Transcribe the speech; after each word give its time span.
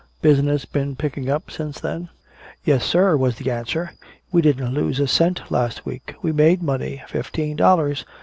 Business 0.23 0.65
been 0.65 0.95
picking 0.95 1.29
up 1.29 1.43
any 1.47 1.53
since 1.55 1.79
then?" 1.79 2.09
"Yes, 2.65 2.83
sir!" 2.83 3.15
was 3.15 3.35
the 3.35 3.51
answer. 3.51 3.91
"We 4.31 4.41
didn't 4.41 4.73
lose 4.73 4.99
a 4.99 5.05
cent 5.05 5.51
last 5.51 5.85
week! 5.85 6.15
We 6.23 6.31
made 6.31 6.63
money! 6.63 7.03
Fifteen 7.07 7.55
dollars!" 7.55 8.03